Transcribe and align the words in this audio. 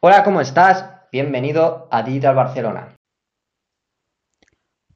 Hola, 0.00 0.22
¿cómo 0.22 0.40
estás? 0.40 0.88
Bienvenido 1.10 1.88
a 1.90 2.04
Digital 2.04 2.36
Barcelona. 2.36 2.94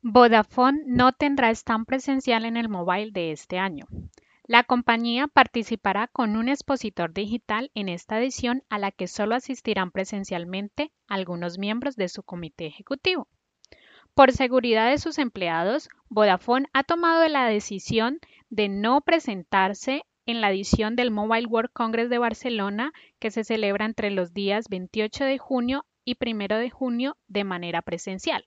Vodafone 0.00 0.84
no 0.86 1.10
tendrá 1.10 1.50
stand 1.50 1.86
presencial 1.86 2.44
en 2.44 2.56
el 2.56 2.68
mobile 2.68 3.10
de 3.10 3.32
este 3.32 3.58
año. 3.58 3.86
La 4.44 4.62
compañía 4.62 5.26
participará 5.26 6.06
con 6.06 6.36
un 6.36 6.48
expositor 6.48 7.12
digital 7.12 7.72
en 7.74 7.88
esta 7.88 8.20
edición 8.20 8.62
a 8.68 8.78
la 8.78 8.92
que 8.92 9.08
solo 9.08 9.34
asistirán 9.34 9.90
presencialmente 9.90 10.92
algunos 11.08 11.58
miembros 11.58 11.96
de 11.96 12.08
su 12.08 12.22
comité 12.22 12.66
ejecutivo. 12.66 13.26
Por 14.14 14.30
seguridad 14.30 14.88
de 14.88 14.98
sus 14.98 15.18
empleados, 15.18 15.88
Vodafone 16.10 16.68
ha 16.74 16.84
tomado 16.84 17.26
la 17.26 17.46
decisión 17.46 18.20
de 18.50 18.68
no 18.68 19.00
presentarse 19.00 20.04
en 20.26 20.40
la 20.40 20.50
edición 20.50 20.96
del 20.96 21.10
Mobile 21.10 21.46
World 21.46 21.70
Congress 21.72 22.10
de 22.10 22.18
Barcelona 22.18 22.92
que 23.18 23.30
se 23.30 23.44
celebra 23.44 23.84
entre 23.84 24.10
los 24.10 24.32
días 24.32 24.68
28 24.68 25.24
de 25.24 25.38
junio 25.38 25.86
y 26.04 26.16
1 26.20 26.58
de 26.58 26.70
junio 26.70 27.16
de 27.28 27.44
manera 27.44 27.82
presencial. 27.82 28.46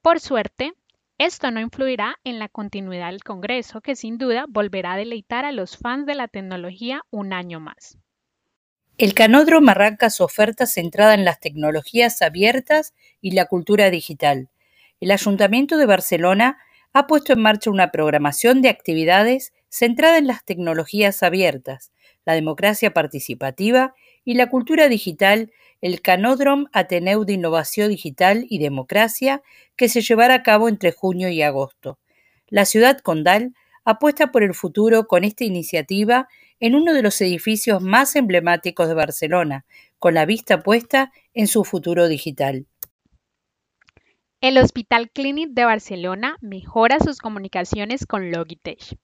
Por 0.00 0.20
suerte, 0.20 0.72
esto 1.18 1.50
no 1.50 1.60
influirá 1.60 2.16
en 2.24 2.38
la 2.38 2.48
continuidad 2.48 3.10
del 3.10 3.22
Congreso, 3.22 3.80
que 3.80 3.94
sin 3.94 4.18
duda 4.18 4.46
volverá 4.48 4.94
a 4.94 4.96
deleitar 4.96 5.44
a 5.44 5.52
los 5.52 5.76
fans 5.76 6.06
de 6.06 6.14
la 6.14 6.28
tecnología 6.28 7.02
un 7.10 7.32
año 7.32 7.60
más. 7.60 7.98
El 8.98 9.14
Canódromo 9.14 9.70
arranca 9.70 10.10
su 10.10 10.24
oferta 10.24 10.66
centrada 10.66 11.14
en 11.14 11.24
las 11.24 11.40
tecnologías 11.40 12.20
abiertas 12.22 12.94
y 13.20 13.32
la 13.32 13.46
cultura 13.46 13.90
digital. 13.90 14.50
El 15.00 15.10
Ayuntamiento 15.10 15.76
de 15.76 15.86
Barcelona 15.86 16.58
ha 16.92 17.06
puesto 17.06 17.32
en 17.32 17.40
marcha 17.40 17.70
una 17.70 17.90
programación 17.90 18.60
de 18.60 18.68
actividades 18.68 19.52
centrada 19.72 20.18
en 20.18 20.26
las 20.26 20.44
tecnologías 20.44 21.22
abiertas, 21.22 21.92
la 22.26 22.34
democracia 22.34 22.92
participativa 22.92 23.94
y 24.22 24.34
la 24.34 24.50
cultura 24.50 24.88
digital 24.88 25.50
el 25.80 26.00
Canódromo 26.00 26.68
Ateneu 26.72 27.24
de 27.24 27.32
Innovación 27.32 27.88
Digital 27.88 28.46
y 28.48 28.58
Democracia, 28.58 29.42
que 29.74 29.88
se 29.88 30.00
llevará 30.00 30.34
a 30.34 30.42
cabo 30.42 30.68
entre 30.68 30.92
junio 30.92 31.28
y 31.28 31.42
agosto. 31.42 31.98
La 32.48 32.64
ciudad 32.66 32.98
condal 33.00 33.54
apuesta 33.84 34.30
por 34.30 34.44
el 34.44 34.54
futuro 34.54 35.08
con 35.08 35.24
esta 35.24 35.44
iniciativa 35.44 36.28
en 36.60 36.76
uno 36.76 36.92
de 36.92 37.02
los 37.02 37.20
edificios 37.20 37.82
más 37.82 38.14
emblemáticos 38.14 38.86
de 38.86 38.94
Barcelona, 38.94 39.64
con 39.98 40.14
la 40.14 40.24
vista 40.24 40.62
puesta 40.62 41.12
en 41.34 41.48
su 41.48 41.64
futuro 41.64 42.06
digital. 42.06 42.66
El 44.40 44.58
Hospital 44.58 45.10
Clínic 45.10 45.50
de 45.50 45.64
Barcelona 45.64 46.36
mejora 46.40 47.00
sus 47.00 47.18
comunicaciones 47.18 48.06
con 48.06 48.30
Logitech. 48.30 48.96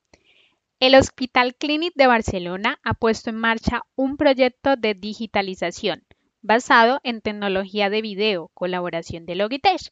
El 0.81 0.95
Hospital 0.95 1.57
Clínic 1.57 1.93
de 1.97 2.07
Barcelona 2.07 2.79
ha 2.85 2.95
puesto 2.95 3.31
en 3.31 3.37
marcha 3.37 3.83
un 3.97 4.17
proyecto 4.17 4.77
de 4.77 4.95
digitalización 4.95 6.05
basado 6.41 7.01
en 7.03 7.21
tecnología 7.21 7.91
de 7.91 8.01
video, 8.01 8.53
colaboración 8.55 9.27
de 9.27 9.35
Logitech. 9.35 9.91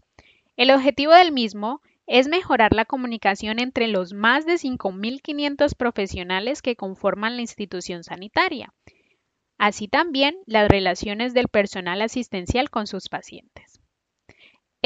El 0.56 0.70
objetivo 0.70 1.12
del 1.12 1.33
mismo 1.33 1.81
es 2.06 2.28
mejorar 2.28 2.73
la 2.73 2.84
comunicación 2.84 3.59
entre 3.59 3.89
los 3.89 4.12
más 4.12 4.47
de 4.47 4.53
5.500 4.59 5.75
profesionales 5.75 6.62
que 6.62 6.77
conforman 6.77 7.34
la 7.34 7.43
institución 7.43 8.05
sanitaria, 8.05 8.73
así 9.59 9.89
también 9.89 10.37
las 10.47 10.69
relaciones 10.69 11.34
del 11.34 11.48
personal 11.48 12.00
asistencial 12.00 12.71
con 12.71 12.87
sus 12.87 13.09
pacientes. 13.09 13.81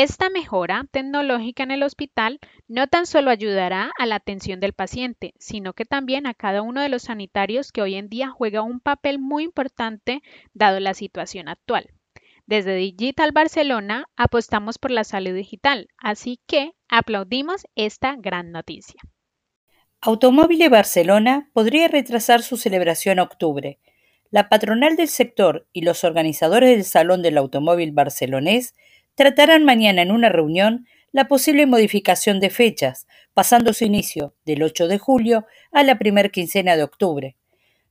Esta 0.02 0.30
mejora 0.30 0.86
tecnológica 0.90 1.62
en 1.62 1.72
el 1.72 1.82
hospital 1.82 2.38
no 2.68 2.86
tan 2.86 3.04
solo 3.04 3.30
ayudará 3.30 3.90
a 3.98 4.06
la 4.06 4.14
atención 4.14 4.58
del 4.58 4.72
paciente, 4.72 5.34
sino 5.38 5.74
que 5.74 5.84
también 5.84 6.26
a 6.26 6.32
cada 6.32 6.62
uno 6.62 6.80
de 6.80 6.88
los 6.88 7.02
sanitarios 7.02 7.70
que 7.70 7.82
hoy 7.82 7.96
en 7.96 8.08
día 8.08 8.30
juega 8.30 8.62
un 8.62 8.80
papel 8.80 9.18
muy 9.18 9.44
importante 9.44 10.22
dado 10.54 10.80
la 10.80 10.94
situación 10.94 11.48
actual. 11.48 11.90
Desde 12.46 12.76
Digital 12.76 13.32
Barcelona 13.32 14.06
apostamos 14.16 14.78
por 14.78 14.90
la 14.90 15.04
salud 15.04 15.34
digital, 15.34 15.88
así 15.98 16.40
que 16.46 16.72
aplaudimos 16.88 17.66
esta 17.74 18.16
gran 18.16 18.52
noticia. 18.52 19.02
Automóvil 20.00 20.66
Barcelona 20.70 21.50
podría 21.52 21.88
retrasar 21.88 22.40
su 22.42 22.56
celebración 22.56 23.18
a 23.18 23.24
octubre. 23.24 23.78
La 24.30 24.48
patronal 24.48 24.96
del 24.96 25.08
sector 25.08 25.68
y 25.74 25.82
los 25.82 26.04
organizadores 26.04 26.70
del 26.70 26.84
Salón 26.84 27.20
del 27.20 27.36
Automóvil 27.36 27.92
Barcelonés 27.92 28.74
tratarán 29.14 29.64
mañana 29.64 30.02
en 30.02 30.10
una 30.10 30.28
reunión 30.28 30.86
la 31.12 31.28
posible 31.28 31.66
modificación 31.66 32.40
de 32.40 32.50
fechas, 32.50 33.06
pasando 33.34 33.72
su 33.72 33.84
inicio 33.84 34.34
del 34.44 34.62
8 34.62 34.88
de 34.88 34.98
julio 34.98 35.46
a 35.72 35.82
la 35.82 35.98
primera 35.98 36.28
quincena 36.28 36.76
de 36.76 36.82
octubre. 36.82 37.36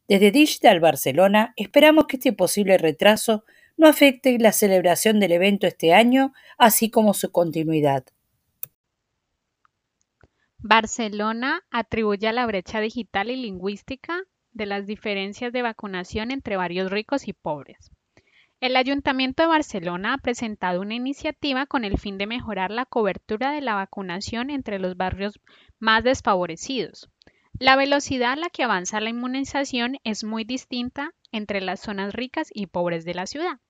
Desde 0.08 0.32
Digital 0.32 0.80
Barcelona 0.80 1.54
esperamos 1.56 2.08
que 2.08 2.18
este 2.18 2.34
posible 2.34 2.78
retraso 2.78 3.44
no 3.78 3.88
afecte 3.88 4.38
la 4.40 4.52
celebración 4.52 5.20
del 5.20 5.32
evento 5.32 5.68
este 5.68 5.94
año, 5.94 6.34
así 6.58 6.90
como 6.90 7.14
su 7.14 7.32
continuidad. 7.32 8.06
Barcelona 10.58 11.64
atribuye 11.72 12.28
a 12.28 12.34
la 12.34 12.46
brecha 12.46 12.82
digital 12.82 13.30
y 13.30 13.38
lingüística 13.38 14.24
de 14.52 14.66
las 14.66 14.86
diferencias 14.86 15.54
de 15.54 15.62
vacunación 15.62 16.32
entre 16.32 16.58
varios 16.58 16.92
ricos 16.92 17.28
y 17.28 17.34
pobres. 17.34 17.92
El 18.62 18.76
Ayuntamiento 18.76 19.42
de 19.42 19.48
Barcelona 19.48 20.16
ha 20.16 20.18
presentado 20.18 20.82
una 20.82 20.94
iniciativa 20.94 21.66
con 21.66 21.86
el 21.86 21.98
fin 21.98 22.18
de 22.18 22.28
mejorar 22.28 22.72
la 22.72 22.86
cobertura 22.86 23.54
de 23.54 23.62
la 23.62 23.76
vacunación 23.76 24.50
entre 24.50 24.80
los 24.80 24.98
barrios 24.98 25.40
más 25.80 26.04
desfavorecidos. 26.04 27.10
La 27.58 27.78
velocidad 27.78 28.34
a 28.34 28.36
la 28.36 28.50
que 28.50 28.64
avanza 28.64 29.00
la 29.00 29.12
inmunización 29.12 29.96
es 30.04 30.26
muy 30.26 30.44
distinta 30.44 31.14
entre 31.32 31.62
las 31.62 31.80
zonas 31.80 32.14
ricas 32.14 32.50
y 32.54 32.66
pobres 32.66 33.06
de 33.06 33.14
la 33.14 33.28
ciudad. 33.28 33.62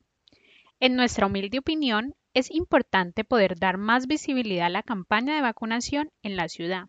En 0.79 0.95
nuestra 0.95 1.27
humilde 1.27 1.59
opinión, 1.59 2.15
es 2.33 2.49
importante 2.49 3.23
poder 3.23 3.59
dar 3.59 3.77
más 3.77 4.07
visibilidad 4.07 4.65
a 4.65 4.69
la 4.69 4.81
campaña 4.81 5.35
de 5.35 5.41
vacunación 5.41 6.09
en 6.23 6.35
la 6.35 6.49
ciudad, 6.49 6.85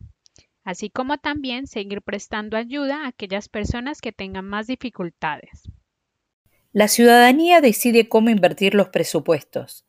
así 0.64 0.88
como 0.88 1.18
también 1.18 1.66
seguir 1.66 2.00
prestando 2.00 2.56
ayuda 2.56 3.04
a 3.04 3.08
aquellas 3.08 3.50
personas 3.50 4.00
que 4.00 4.12
tengan 4.12 4.46
más 4.46 4.66
dificultades. 4.68 5.69
La 6.72 6.86
ciudadanía 6.86 7.60
decide 7.60 8.08
cómo 8.08 8.30
invertir 8.30 8.76
los 8.76 8.90
presupuestos. 8.90 9.84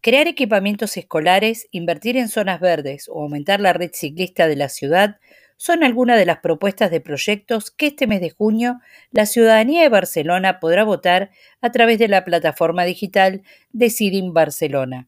Crear 0.00 0.26
equipamientos 0.26 0.96
escolares, 0.96 1.68
invertir 1.70 2.16
en 2.16 2.28
zonas 2.28 2.58
verdes 2.58 3.08
o 3.08 3.22
aumentar 3.22 3.60
la 3.60 3.72
red 3.72 3.92
ciclista 3.92 4.48
de 4.48 4.56
la 4.56 4.68
ciudad 4.68 5.20
son 5.56 5.84
algunas 5.84 6.18
de 6.18 6.26
las 6.26 6.38
propuestas 6.38 6.90
de 6.90 7.00
proyectos 7.00 7.70
que 7.70 7.86
este 7.86 8.08
mes 8.08 8.20
de 8.20 8.30
junio 8.30 8.80
la 9.12 9.26
ciudadanía 9.26 9.82
de 9.82 9.88
Barcelona 9.88 10.58
podrá 10.58 10.82
votar 10.82 11.30
a 11.60 11.70
través 11.70 12.00
de 12.00 12.08
la 12.08 12.24
plataforma 12.24 12.84
digital 12.84 13.44
Deciding 13.70 14.34
Barcelona. 14.34 15.06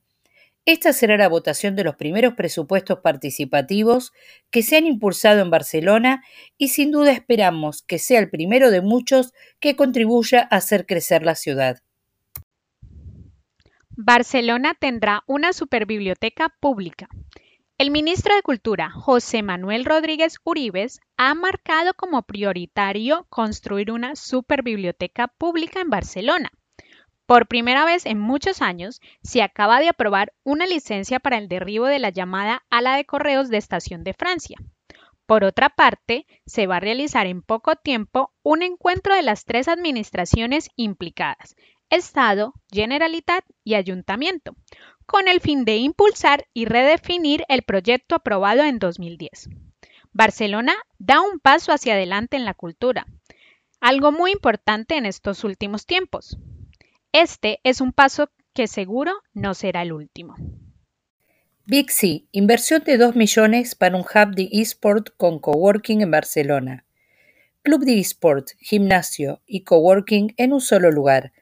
Esta 0.67 0.93
será 0.93 1.17
la 1.17 1.29
votación 1.29 1.77
de 1.77 1.85
los 1.85 1.95
primeros 1.95 2.35
presupuestos 2.35 2.99
participativos 2.99 4.13
que 4.51 4.65
se 4.65 4.77
han 4.77 4.85
impulsado 4.85 5.41
en 5.41 5.49
Barcelona 5.49 6.25
y 6.59 6.69
sin 6.69 6.91
duda 6.91 7.13
esperamos 7.13 7.83
que 7.83 8.01
sea 8.01 8.19
el 8.19 8.31
primero 8.31 8.73
de 8.73 8.81
muchos 8.81 9.33
que 9.61 9.77
contribuya 9.77 10.41
a 10.51 10.57
hacer 10.57 10.85
crecer 10.85 11.23
la 11.23 11.37
ciudad. 11.37 11.79
Barcelona 13.91 14.75
tendrá 14.75 15.23
una 15.29 15.53
superbiblioteca 15.53 16.53
pública. 16.59 17.09
El 17.79 17.93
ministro 17.93 18.35
de 18.35 18.43
Cultura, 18.43 18.91
José 18.91 19.45
Manuel 19.45 19.85
Rodríguez 19.85 20.39
Uribes, 20.43 20.99
ha 21.17 21.33
marcado 21.35 21.95
como 21.95 22.23
prioritario 22.23 23.27
construir 23.29 23.93
una 23.93 24.17
superbiblioteca 24.17 25.29
pública 25.29 25.81
en 25.81 25.91
Barcelona 25.91 26.51
por 27.27 27.49
primera 27.49 27.85
vez 27.85 28.07
en 28.07 28.19
muchos 28.19 28.63
años, 28.63 29.01
se 29.23 29.43
acaba 29.43 29.81
de 29.81 29.89
aprobar 29.89 30.33
una 30.45 30.67
licencia 30.67 31.19
para 31.19 31.39
el 31.39 31.49
derribo 31.49 31.87
de 31.87 31.99
la 31.99 32.11
llamada 32.11 32.65
ala 32.71 32.97
de 32.97 33.05
correos 33.05 33.49
de 33.49 33.57
Estación 33.57 34.05
de 34.05 34.15
Francia. 34.15 34.57
Por 35.27 35.43
otra 35.43 35.71
parte, 35.71 36.25
se 36.47 36.69
va 36.69 36.77
a 36.77 36.81
realizar 36.81 37.27
en 37.27 37.43
poco 37.43 37.75
tiempo 37.75 38.33
un 38.45 38.63
encuentro 38.63 39.15
de 39.15 39.23
las 39.23 39.45
tres 39.45 39.67
administraciones 39.67 40.71
implicadas, 40.77 41.57
Estado, 41.91 42.55
Generalitat 42.71 43.45
y 43.65 43.75
Ayuntamiento, 43.75 44.55
con 45.05 45.27
el 45.27 45.41
fin 45.41 45.65
de 45.65 45.77
impulsar 45.77 46.47
y 46.55 46.65
redefinir 46.65 47.45
el 47.49 47.63
proyecto 47.63 48.15
aprobado 48.15 48.63
en 48.63 48.79
2010. 48.79 49.51
Barcelona 50.13 50.75
da 50.99 51.21
un 51.21 51.41
paso 51.41 51.73
hacia 51.73 51.95
adelante 51.95 52.37
en 52.37 52.45
la 52.45 52.55
cultura, 52.55 53.07
algo 53.81 54.13
muy 54.13 54.31
importante 54.31 54.97
en 54.97 55.07
estos 55.07 55.45
últimos 55.45 55.87
tiempos. 55.87 56.39
Este 57.19 57.61
es 57.65 57.81
un 57.81 57.93
paso 57.93 58.29
que 58.53 58.67
seguro 58.67 59.11
no 59.33 59.55
será 59.55 59.81
el 59.81 59.95
último. 59.95 60.37
Big 61.65 61.91
C, 61.91 62.27
inversión 62.31 62.83
de 62.85 62.99
2 62.99 63.17
millones 63.17 63.75
para 63.75 63.97
un 63.97 64.03
hub 64.03 64.35
de 64.35 64.51
eSport 64.53 65.17
con 65.17 65.39
coworking 65.39 66.03
en 66.03 66.11
Barcelona. 66.11 66.85
Club 67.63 67.87
de 67.87 68.01
eSport, 68.01 68.49
gimnasio 68.59 69.41
y 69.47 69.65
coworking 69.65 70.35
en 70.37 70.53
un 70.53 70.61
solo 70.61 70.91
lugar. 70.91 71.33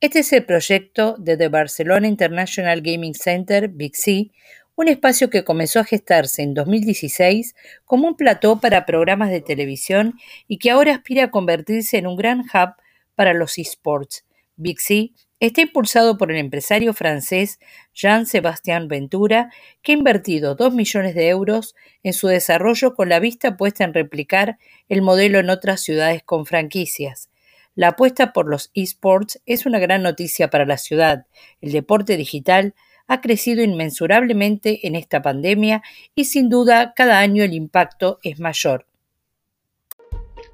Este 0.00 0.20
es 0.20 0.32
el 0.32 0.44
proyecto 0.44 1.16
de 1.18 1.36
The 1.36 1.48
Barcelona 1.48 2.06
International 2.06 2.80
Gaming 2.80 3.16
Center, 3.16 3.66
Big 3.66 3.96
C, 3.96 4.30
un 4.76 4.86
espacio 4.86 5.28
que 5.28 5.42
comenzó 5.42 5.80
a 5.80 5.84
gestarse 5.84 6.42
en 6.42 6.54
2016 6.54 7.56
como 7.84 8.06
un 8.06 8.16
plató 8.16 8.60
para 8.60 8.86
programas 8.86 9.30
de 9.30 9.40
televisión 9.40 10.14
y 10.46 10.58
que 10.58 10.70
ahora 10.70 10.94
aspira 10.94 11.24
a 11.24 11.30
convertirse 11.32 11.98
en 11.98 12.06
un 12.06 12.14
gran 12.14 12.42
hub 12.42 12.76
para 13.16 13.34
los 13.34 13.58
esports, 13.58 14.25
Big 14.56 14.80
C 14.80 15.12
Está 15.38 15.60
impulsado 15.60 16.16
por 16.16 16.32
el 16.32 16.38
empresario 16.38 16.94
francés 16.94 17.60
Jean-Sébastien 17.92 18.88
Ventura, 18.88 19.50
que 19.82 19.92
ha 19.92 19.96
invertido 19.96 20.54
2 20.54 20.72
millones 20.72 21.14
de 21.14 21.28
euros 21.28 21.74
en 22.02 22.14
su 22.14 22.28
desarrollo 22.28 22.94
con 22.94 23.10
la 23.10 23.20
vista 23.20 23.58
puesta 23.58 23.84
en 23.84 23.92
replicar 23.92 24.56
el 24.88 25.02
modelo 25.02 25.38
en 25.38 25.50
otras 25.50 25.82
ciudades 25.82 26.22
con 26.22 26.46
franquicias. 26.46 27.28
La 27.74 27.88
apuesta 27.88 28.32
por 28.32 28.48
los 28.48 28.70
esports 28.72 29.42
es 29.44 29.66
una 29.66 29.78
gran 29.78 30.02
noticia 30.02 30.48
para 30.48 30.64
la 30.64 30.78
ciudad. 30.78 31.26
El 31.60 31.72
deporte 31.72 32.16
digital 32.16 32.74
ha 33.06 33.20
crecido 33.20 33.62
inmensurablemente 33.62 34.86
en 34.86 34.94
esta 34.94 35.20
pandemia 35.20 35.82
y 36.14 36.24
sin 36.24 36.48
duda 36.48 36.94
cada 36.96 37.18
año 37.18 37.44
el 37.44 37.52
impacto 37.52 38.18
es 38.22 38.40
mayor. 38.40 38.86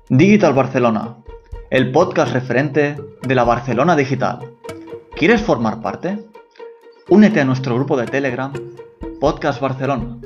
Digital 0.09 0.55
Barcelona, 0.55 1.19
el 1.73 1.91
podcast 1.91 2.35
referente 2.35 2.97
de 3.23 3.35
la 3.35 3.45
Barcelona 3.45 3.97
Digital. 3.97 4.41
¿Quieres 5.17 5.41
formar 5.41 5.81
parte? 5.81 6.19
Únete 7.09 7.41
a 7.41 7.47
nuestro 7.47 7.75
grupo 7.77 7.97
de 7.97 8.05
Telegram, 8.05 8.53
Podcast 9.19 9.59
Barcelona 9.59 10.19